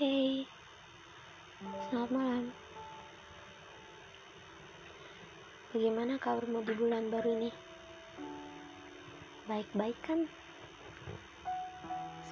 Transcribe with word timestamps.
Hey, 0.00 0.48
selamat 1.60 2.08
malam. 2.08 2.44
Bagaimana 5.76 6.16
kabarmu 6.16 6.64
di 6.64 6.72
bulan 6.72 7.12
baru 7.12 7.28
ini? 7.36 7.52
Baik-baik 9.44 10.00
kan? 10.00 10.24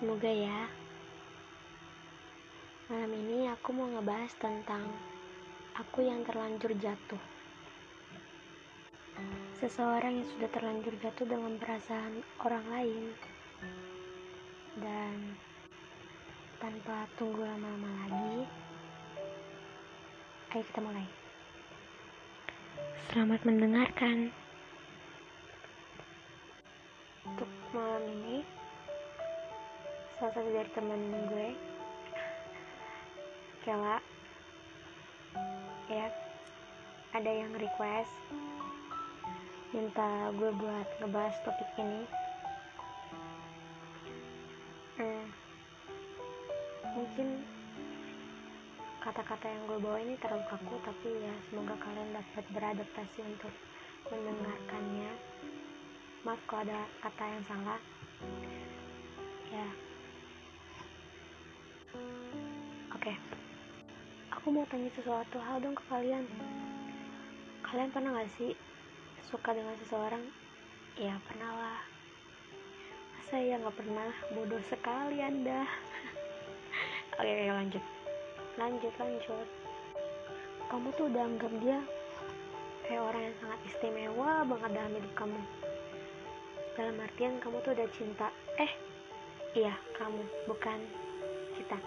Semoga 0.01 0.33
ya. 0.33 0.65
Malam 2.89 3.13
ini 3.21 3.53
aku 3.53 3.69
mau 3.77 3.93
ngebahas 3.93 4.33
tentang 4.41 4.89
aku 5.77 6.09
yang 6.09 6.25
terlanjur 6.25 6.73
jatuh. 6.73 7.21
Seseorang 9.61 10.25
yang 10.25 10.29
sudah 10.41 10.49
terlanjur 10.57 10.97
jatuh 11.05 11.29
dengan 11.29 11.61
perasaan 11.61 12.25
orang 12.41 12.65
lain 12.73 13.13
dan 14.81 15.37
tanpa 16.59 17.07
tunggu 17.15 17.39
lama-lama 17.47 17.87
lagi 18.03 18.43
ayo 20.49 20.63
kita 20.67 20.81
mulai. 20.83 21.07
Selamat 23.13 23.41
mendengarkan. 23.47 24.35
Untuk 27.31 27.51
malam 27.71 28.03
ini 28.11 28.43
salah 30.19 30.35
satu 30.35 30.51
dari 30.51 30.71
temen 30.75 31.03
gue 31.31 31.49
Kela 33.63 34.03
ya 35.87 36.11
ada 37.15 37.31
yang 37.31 37.55
request 37.55 38.11
minta 39.71 40.35
gue 40.35 40.51
buat 40.59 40.89
ngebahas 40.99 41.37
topik 41.47 41.71
ini. 41.79 42.03
Hmm, 44.99 45.27
mungkin 46.97 47.45
kata-kata 48.99 49.47
yang 49.49 49.63
gue 49.65 49.79
bawa 49.81 49.99
ini 50.05 50.15
terlalu 50.21 50.45
kaku 50.53 50.77
tapi 50.85 51.09
ya 51.23 51.35
semoga 51.49 51.75
kalian 51.81 52.11
dapat 52.13 52.45
beradaptasi 52.53 53.21
untuk 53.25 53.53
mendengarkannya. 54.09 55.11
Maaf 56.27 56.41
kalau 56.45 56.67
ada 56.67 56.81
kata 57.01 57.25
yang 57.25 57.45
salah. 57.47 57.81
Ya. 59.49 59.69
Oke. 62.93 63.15
Aku 64.35 64.47
mau 64.53 64.67
tanya 64.69 64.91
sesuatu. 64.93 65.37
Hal 65.41 65.63
dong 65.63 65.77
ke 65.79 65.85
kalian. 65.89 66.25
Kalian 67.65 67.93
pernah 67.93 68.13
gak 68.19 68.33
sih 68.37 68.53
suka 69.29 69.53
dengan 69.53 69.77
seseorang? 69.85 70.25
Ya 70.97 71.15
pernah 71.29 71.53
lah. 71.53 71.81
Saya 73.29 73.61
nggak 73.61 73.77
pernah? 73.77 74.11
Bodoh 74.33 74.63
sekali 74.73 75.21
anda 75.21 75.69
oke, 77.19 77.31
oke 77.31 77.53
lanjut. 77.53 77.85
Lanjut 78.59 78.95
lanjut. 78.99 79.49
Kamu 80.69 80.89
tuh 80.99 81.07
udah 81.11 81.23
anggap 81.23 81.53
dia 81.63 81.79
kayak 82.89 83.05
orang 83.05 83.23
yang 83.29 83.37
sangat 83.45 83.61
istimewa 83.69 84.31
banget 84.49 84.71
dalam 84.75 84.93
hidup 84.97 85.15
kamu. 85.19 85.41
Dalam 86.79 86.97
artian 87.03 87.35
kamu 87.43 87.57
tuh 87.63 87.73
udah 87.75 87.89
cinta. 87.95 88.29
Eh 88.59 88.73
iya 89.59 89.75
kamu 89.99 90.23
bukan 90.47 90.79
kita. 91.59 91.79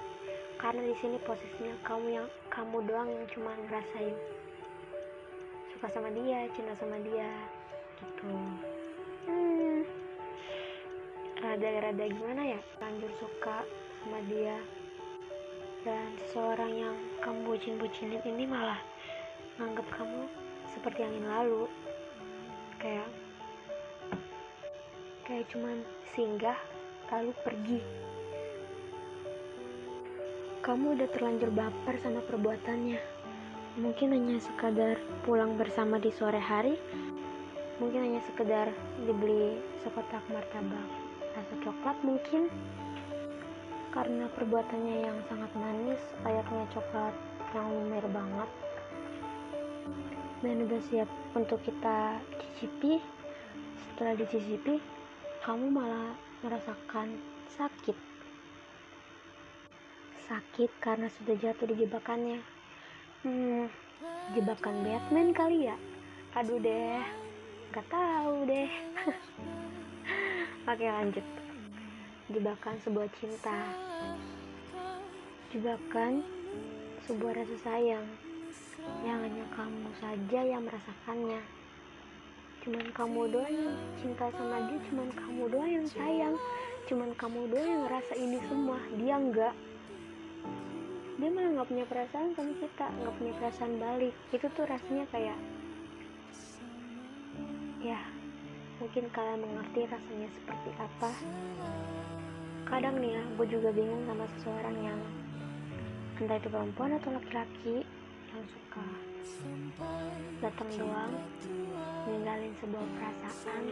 Karena 0.61 0.81
di 0.85 0.95
sini 1.01 1.17
posisinya 1.25 1.75
kamu 1.81 2.07
yang 2.21 2.27
kamu 2.53 2.77
doang 2.85 3.09
yang 3.09 3.25
cuma 3.33 3.55
ngerasain. 3.65 4.15
Suka 5.73 5.87
sama 5.89 6.13
dia 6.13 6.45
cinta 6.53 6.77
sama 6.77 7.01
dia 7.01 7.29
gitu. 7.97 8.33
Hmm. 9.25 9.81
Rada-rada 11.41 12.05
gimana 12.05 12.57
ya? 12.57 12.61
Lanjut 12.77 13.09
suka 13.17 13.65
sama 14.05 14.21
dia 14.29 14.57
dan 15.81 16.13
seseorang 16.25 16.71
yang 16.77 16.95
kamu 17.25 17.41
bucin-bucinin 17.53 18.21
ini 18.21 18.45
malah 18.45 18.77
nganggap 19.57 19.85
kamu 19.97 20.29
seperti 20.69 21.01
angin 21.01 21.25
lalu. 21.25 21.65
Kayak 22.77 23.09
kayak 25.25 25.45
cuman 25.49 25.81
singgah 26.13 26.57
lalu 27.09 27.33
pergi. 27.41 27.81
Kamu 30.61 30.93
udah 30.93 31.09
terlanjur 31.09 31.49
baper 31.49 31.97
sama 31.97 32.21
perbuatannya. 32.21 33.01
Mungkin 33.81 34.13
hanya 34.13 34.37
sekadar 34.37 35.01
pulang 35.25 35.57
bersama 35.57 35.97
di 35.97 36.13
sore 36.13 36.37
hari. 36.37 36.77
Mungkin 37.81 38.05
hanya 38.05 38.21
sekedar 38.21 38.69
dibeli 39.01 39.57
sekotak 39.81 40.21
martabak 40.29 40.85
rasa 41.31 41.55
coklat 41.63 41.97
mungkin 42.03 42.51
karena 43.91 44.25
perbuatannya 44.31 44.97
yang 45.03 45.19
sangat 45.27 45.51
manis 45.59 45.99
layaknya 46.23 46.63
coklat 46.71 47.15
yang 47.51 47.67
lumer 47.67 48.05
banget. 48.07 48.49
Dan 50.41 50.65
udah 50.65 50.81
siap 50.87 51.09
untuk 51.35 51.59
kita 51.61 52.17
cicipi. 52.39 52.97
Setelah 53.91 54.17
dicicipi 54.17 54.79
kamu 55.43 55.69
malah 55.69 56.15
merasakan 56.41 57.19
sakit. 57.53 57.97
Sakit 60.25 60.71
karena 60.79 61.11
sudah 61.11 61.35
jatuh 61.37 61.67
di 61.67 61.75
jebakannya. 61.85 62.39
Hmm 63.21 63.69
jebakan 64.31 64.87
Batman 64.87 65.35
kali 65.35 65.67
ya? 65.67 65.75
Aduh 66.39 66.57
deh 66.63 67.03
gak 67.75 67.85
tahu 67.91 68.47
deh. 68.47 68.71
Oke 70.71 70.87
lanjut 70.87 71.50
jebakan 72.31 72.75
sebuah 72.87 73.07
cinta. 73.19 73.59
Jebakan 75.51 76.23
sebuah 77.03 77.43
rasa 77.43 77.57
sayang 77.59 78.07
yang 79.03 79.19
hanya 79.19 79.45
kamu 79.51 79.89
saja 79.99 80.39
yang 80.47 80.63
merasakannya. 80.63 81.41
Cuman 82.63 82.85
kamu 82.95 83.21
doang 83.35 83.51
yang 83.51 83.75
cinta 83.99 84.31
sama 84.31 84.63
dia 84.69 84.79
cuman 84.89 85.09
kamu 85.11 85.43
doang 85.51 85.71
yang 85.71 85.87
sayang 85.89 86.35
cuman 86.89 87.09
kamu 87.19 87.39
doang 87.51 87.67
yang 87.67 87.81
ngerasa 87.85 88.13
ini 88.15 88.37
semua 88.47 88.79
dia 88.95 89.15
enggak. 89.19 89.55
Dia 91.19 91.29
malah 91.29 91.51
nggak 91.53 91.69
punya 91.69 91.85
perasaan 91.85 92.33
sama 92.33 92.53
kita 92.57 92.85
nggak 92.89 93.15
punya 93.19 93.33
perasaan 93.37 93.73
balik. 93.75 94.15
Itu 94.31 94.47
tuh 94.55 94.65
rasanya 94.65 95.05
kayak 95.11 95.37
ya 97.81 97.97
mungkin 98.81 99.05
kalian 99.13 99.45
mengerti 99.45 99.85
rasanya 99.85 100.29
seperti 100.33 100.69
apa. 100.81 101.11
Kadang 102.65 102.97
nih 102.97 103.13
ya 103.13 103.23
gue 103.37 103.47
juga 103.47 103.69
bingung 103.69 104.01
sama 104.09 104.25
seseorang 104.33 104.77
yang 104.81 104.99
entah 106.17 106.37
itu 106.41 106.49
perempuan 106.49 106.97
atau 106.97 107.13
laki-laki 107.13 107.85
yang 108.33 108.45
suka 108.49 108.85
datang 110.41 110.69
doang 110.77 111.13
ninggalin 112.09 112.53
sebuah 112.57 112.85
perasaan 112.97 113.63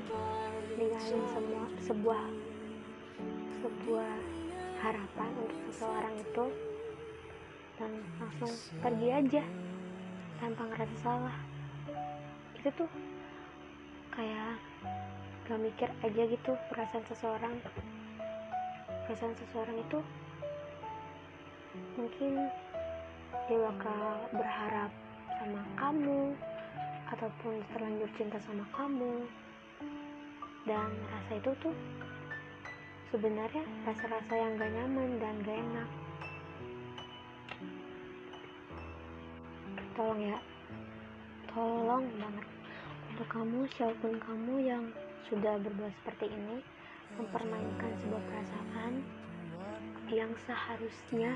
ninggalin 0.78 1.24
semua 1.30 1.66
sebuah 1.86 2.24
sebuah 3.66 4.14
harapan 4.82 5.32
untuk 5.42 5.60
seseorang 5.70 6.16
itu 6.22 6.46
dan 7.82 7.92
langsung 8.18 8.52
pergi 8.84 9.10
aja 9.10 9.44
tanpa 10.40 10.64
ngerasa 10.70 10.96
salah. 11.02 11.38
Itu 12.60 12.70
tuh 12.76 12.90
kayak 14.14 14.58
gak 15.50 15.60
mikir 15.62 15.90
aja 16.06 16.24
gitu 16.30 16.52
perasaan 16.70 17.06
seseorang. 17.10 17.56
Perasaan 19.06 19.34
seseorang 19.38 19.78
itu 19.82 20.00
mungkin 21.98 22.50
dia 23.50 23.60
bakal 23.66 24.30
berharap 24.34 24.92
sama 25.42 25.62
kamu 25.78 26.38
ataupun 27.10 27.54
terlanjur 27.74 28.10
cinta 28.14 28.38
sama 28.42 28.66
kamu. 28.78 29.26
Dan 30.70 30.90
rasa 31.10 31.34
itu 31.42 31.52
tuh 31.66 31.74
sebenarnya 33.10 33.66
rasa-rasa 33.90 34.34
yang 34.38 34.54
gak 34.58 34.70
nyaman 34.70 35.10
dan 35.18 35.36
gak 35.42 35.58
enak. 35.58 35.90
Tolong 39.98 40.22
ya. 40.22 40.40
Tolong 41.50 42.06
banget 42.22 42.59
untuk 43.20 43.36
kamu 43.36 43.68
siapa 43.76 44.00
pun 44.00 44.16
kamu 44.16 44.64
yang 44.64 44.84
sudah 45.28 45.60
berbuat 45.60 45.92
seperti 45.92 46.32
ini 46.32 46.64
mempermainkan 47.20 47.92
sebuah 48.00 48.24
perasaan 48.32 49.04
yang 50.08 50.32
seharusnya 50.48 51.36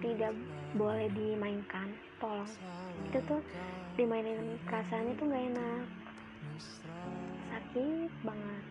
tidak 0.00 0.32
boleh 0.80 1.12
dimainkan. 1.12 1.92
Tolong. 2.16 2.48
Itu 3.12 3.20
tuh 3.28 3.44
dimainin 4.00 4.56
perasaan 4.64 5.12
itu 5.12 5.28
gak 5.28 5.44
enak. 5.52 5.84
Sakit 7.52 8.12
banget. 8.24 8.64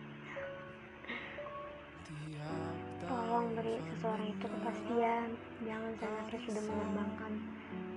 Tolong 3.06 3.46
beri 3.54 3.78
seseorang 3.94 4.26
itu 4.26 4.46
kepastian. 4.58 5.28
Jangan 5.62 5.92
sampai 6.02 6.38
sudah 6.50 6.62
menerbangkan 6.66 7.32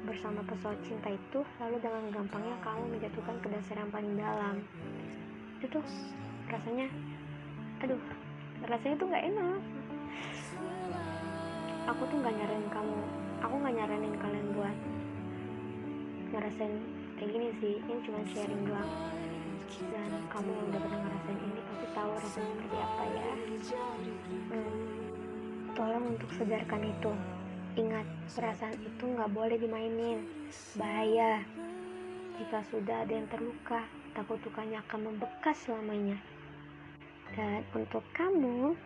bersama 0.04 0.44
pesawat 0.44 0.76
cinta 0.84 1.08
itu 1.08 1.40
lalu 1.64 1.78
dengan 1.80 2.04
gampangnya 2.12 2.56
kamu 2.60 2.84
menjatuhkan 2.92 3.36
ke 3.40 3.48
dasar 3.48 3.76
yang 3.80 3.92
paling 3.92 4.14
dalam. 4.20 4.56
Itu 5.64 5.80
tuh 5.80 5.86
rasanya 6.52 6.88
aduh 7.80 8.00
rasanya 8.68 8.96
tuh 9.00 9.08
nggak 9.08 9.26
enak. 9.32 9.60
Aku 11.88 12.02
tuh 12.08 12.18
nggak 12.20 12.36
nyaranin 12.36 12.70
kamu 12.72 12.98
aku 13.44 13.56
nggak 13.60 13.76
nyaranin 13.76 14.16
kalian 14.20 14.48
buat 14.56 14.78
ngerasain 16.32 16.76
kayak 17.20 17.30
gini 17.32 17.48
sih 17.60 17.74
ini 17.80 18.00
cuma 18.04 18.20
sharing 18.28 18.64
doang. 18.68 18.92
Dan 19.74 20.12
kamu 20.30 20.50
yang 20.54 20.66
udah 20.70 20.82
pernah 20.86 21.00
ngerasain 21.02 21.40
ini 21.40 21.62
pasti 21.66 21.88
tahu 21.96 22.12
rasanya 22.20 22.52
seperti 22.56 22.78
apa 22.78 23.04
ya. 23.08 23.26
Hmm. 24.54 24.76
tolong 25.74 26.06
untuk 26.14 26.30
sedarkan 26.38 26.86
itu 26.86 27.12
ingat 27.74 28.06
perasaan 28.34 28.78
itu 28.78 29.04
nggak 29.04 29.34
boleh 29.34 29.58
dimainin. 29.58 30.26
Bahaya. 30.78 31.42
Jika 32.38 32.66
sudah 32.70 33.06
ada 33.06 33.14
yang 33.14 33.30
terluka 33.30 33.86
takut 34.14 34.38
lukanya 34.46 34.82
akan 34.86 35.14
membekas 35.14 35.58
selamanya. 35.66 36.18
Dan 37.34 37.66
untuk 37.74 38.06
kamu 38.14 38.78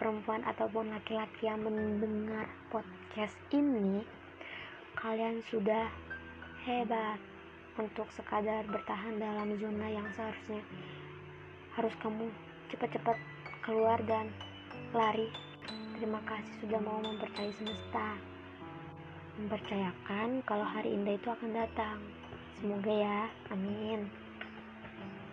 perempuan 0.00 0.44
ataupun 0.44 0.92
laki-laki 0.92 1.48
yang 1.48 1.60
mendengar 1.60 2.48
podcast 2.72 3.36
ini 3.52 4.04
kalian 4.96 5.44
sudah 5.52 5.88
hebat 6.64 7.20
untuk 7.76 8.08
sekadar 8.16 8.64
bertahan 8.64 9.20
dalam 9.20 9.56
zona 9.60 9.86
yang 9.92 10.08
seharusnya. 10.16 10.64
Harus 11.76 11.92
kamu 12.00 12.32
cepat-cepat 12.72 13.16
keluar 13.60 14.00
dan 14.08 14.32
lari 14.96 15.28
terima 15.96 16.20
kasih 16.28 16.52
sudah 16.60 16.80
mau 16.84 17.00
mempercayai 17.00 17.56
semesta. 17.56 18.20
Mempercayakan 19.40 20.44
kalau 20.44 20.64
hari 20.68 20.92
indah 20.92 21.16
itu 21.16 21.28
akan 21.32 21.56
datang. 21.56 21.98
Semoga 22.60 22.92
ya. 22.92 23.20
Amin. 23.48 24.04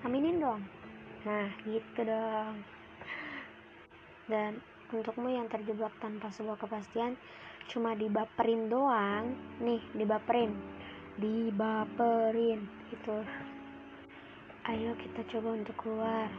Aminin 0.07 0.39
dong. 0.39 0.63
Nah 1.27 1.51
gitu 1.67 2.07
dong. 2.07 2.63
Dan 4.31 4.63
untukmu 4.95 5.27
yang 5.35 5.51
terjebak 5.51 5.91
tanpa 5.99 6.31
sebuah 6.31 6.55
kepastian 6.55 7.19
cuma 7.67 7.91
dibaperin 7.91 8.71
doang. 8.71 9.35
Nih 9.59 9.83
dibaperin. 9.91 10.55
Dibaperin. 11.19 12.63
Itu. 12.87 13.19
Ayo 14.63 14.95
kita 14.95 15.27
coba 15.27 15.59
untuk 15.59 15.75
keluar 15.75 16.31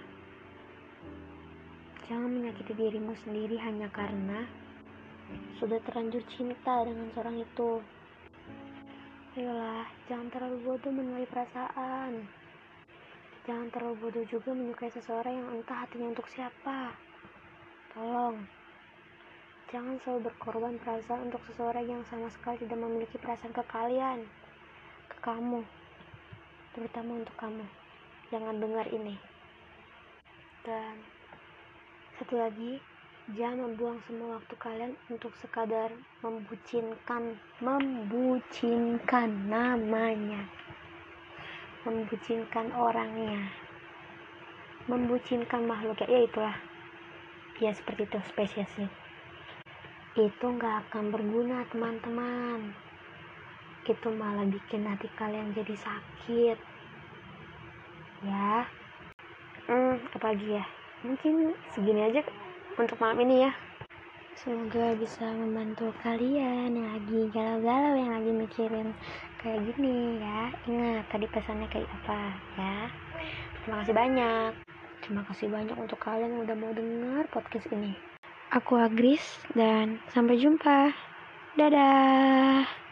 jangan 2.06 2.30
menyakiti 2.30 2.72
dirimu 2.76 3.14
sendiri 3.24 3.56
hanya 3.60 3.88
karena 3.92 4.44
sudah 5.56 5.80
terlanjur 5.88 6.20
cinta 6.32 6.84
dengan 6.84 7.08
seorang 7.16 7.40
itu 7.40 7.80
ayolah 9.34 9.88
jangan 10.06 10.28
terlalu 10.30 10.56
bodoh 10.62 10.92
menilai 10.92 11.26
perasaan 11.26 12.28
Jangan 13.44 13.68
terlalu 13.76 14.08
bodoh 14.08 14.24
juga 14.24 14.56
menyukai 14.56 14.88
seseorang 14.88 15.36
yang 15.36 15.48
entah 15.52 15.84
hatinya 15.84 16.16
untuk 16.16 16.24
siapa. 16.32 16.96
Tolong, 17.92 18.40
jangan 19.68 20.00
selalu 20.00 20.32
berkorban 20.32 20.80
perasaan 20.80 21.28
untuk 21.28 21.44
seseorang 21.52 21.84
yang 21.84 22.00
sama 22.08 22.32
sekali 22.32 22.64
tidak 22.64 22.80
memiliki 22.80 23.20
perasaan 23.20 23.52
ke 23.52 23.60
kalian, 23.68 24.24
ke 25.12 25.16
kamu, 25.20 25.60
terutama 26.72 27.20
untuk 27.20 27.36
kamu. 27.36 27.64
Jangan 28.32 28.56
dengar 28.64 28.88
ini. 28.88 29.20
Dan 30.64 31.04
satu 32.14 32.38
lagi, 32.38 32.78
jangan 33.34 33.74
membuang 33.74 33.98
semua 34.06 34.38
waktu 34.38 34.54
kalian 34.62 34.94
untuk 35.10 35.34
sekadar 35.42 35.90
membucinkan, 36.22 37.34
membucinkan 37.58 39.30
namanya. 39.50 40.46
Membucinkan 41.82 42.70
orangnya. 42.70 43.50
Membucinkan 44.86 45.66
makhluk 45.66 46.06
ya 46.06 46.22
itulah. 46.22 46.54
Ya 47.58 47.74
seperti 47.74 48.06
itu 48.06 48.18
spesiesnya. 48.30 48.86
Itu 50.14 50.46
nggak 50.54 50.86
akan 50.86 51.10
berguna 51.10 51.66
teman-teman. 51.74 52.78
Itu 53.90 54.08
malah 54.14 54.46
bikin 54.46 54.86
hati 54.86 55.10
kalian 55.18 55.50
jadi 55.50 55.74
sakit. 55.74 56.58
Ya. 58.22 58.70
Hmm 59.66 59.98
apalagi 60.14 60.62
ya 60.62 60.64
mungkin 61.04 61.52
segini 61.76 62.08
aja 62.08 62.24
untuk 62.80 62.96
malam 62.98 63.20
ini 63.22 63.44
ya. 63.46 63.52
Semoga 64.34 64.98
bisa 64.98 65.24
membantu 65.30 65.94
kalian 66.02 66.74
yang 66.74 66.88
lagi 66.90 67.20
galau-galau 67.30 67.94
yang 67.94 68.12
lagi 68.18 68.32
mikirin 68.34 68.88
kayak 69.38 69.62
gini 69.70 70.18
ya. 70.18 70.50
Ingat 70.66 71.04
tadi 71.12 71.26
pesannya 71.30 71.70
kayak 71.70 71.86
apa 72.02 72.34
ya? 72.58 72.76
Terima 73.62 73.76
kasih 73.84 73.94
banyak. 73.94 74.50
Terima 75.04 75.22
kasih 75.28 75.46
banyak 75.52 75.76
untuk 75.78 76.00
kalian 76.02 76.34
yang 76.34 76.42
udah 76.48 76.56
mau 76.56 76.72
dengar 76.74 77.24
podcast 77.30 77.68
ini. 77.70 77.94
Aku 78.50 78.74
Agris 78.74 79.22
dan 79.54 80.02
sampai 80.10 80.40
jumpa. 80.40 80.90
Dadah 81.54 82.83